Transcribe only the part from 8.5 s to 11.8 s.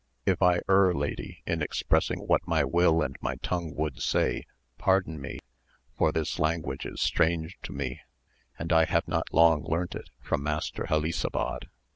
and I have not long learnt it from Master Helisabad.